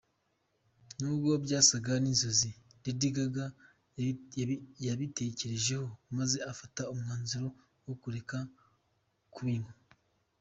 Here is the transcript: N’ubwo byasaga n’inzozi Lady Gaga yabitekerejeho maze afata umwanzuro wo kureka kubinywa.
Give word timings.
N’ubwo 1.01 1.31
byasaga 1.45 1.93
n’inzozi 2.03 2.49
Lady 2.83 3.09
Gaga 3.15 3.45
yabitekerejeho 4.87 5.87
maze 6.17 6.37
afata 6.51 6.81
umwanzuro 6.93 7.47
wo 7.85 7.95
kureka 8.01 8.37
kubinywa. 9.33 9.73